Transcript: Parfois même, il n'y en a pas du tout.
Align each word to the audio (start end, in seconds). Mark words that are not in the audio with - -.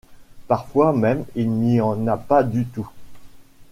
Parfois 0.47 0.93
même, 0.93 1.25
il 1.35 1.51
n'y 1.51 1.79
en 1.79 2.07
a 2.07 2.17
pas 2.17 2.41
du 2.41 2.65
tout. 2.65 2.89